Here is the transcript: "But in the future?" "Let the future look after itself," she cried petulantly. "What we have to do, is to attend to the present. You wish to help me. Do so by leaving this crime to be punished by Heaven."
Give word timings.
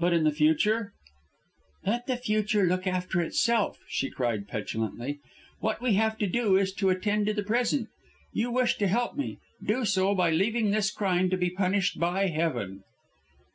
"But 0.00 0.14
in 0.14 0.24
the 0.24 0.32
future?" 0.32 0.94
"Let 1.84 2.06
the 2.06 2.16
future 2.16 2.64
look 2.64 2.86
after 2.86 3.20
itself," 3.20 3.78
she 3.86 4.08
cried 4.08 4.48
petulantly. 4.48 5.20
"What 5.60 5.82
we 5.82 5.92
have 5.96 6.16
to 6.20 6.26
do, 6.26 6.56
is 6.56 6.72
to 6.76 6.88
attend 6.88 7.26
to 7.26 7.34
the 7.34 7.42
present. 7.42 7.88
You 8.32 8.50
wish 8.50 8.78
to 8.78 8.88
help 8.88 9.18
me. 9.18 9.40
Do 9.62 9.84
so 9.84 10.14
by 10.14 10.30
leaving 10.30 10.70
this 10.70 10.90
crime 10.90 11.28
to 11.28 11.36
be 11.36 11.50
punished 11.50 12.00
by 12.00 12.28
Heaven." 12.28 12.84